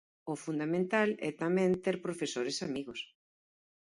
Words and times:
O 0.31 0.33
fundamental 0.43 1.09
é 1.29 1.29
tamén 1.43 1.71
ter 1.83 1.95
profesores 2.05 2.57
amigos. 2.67 2.99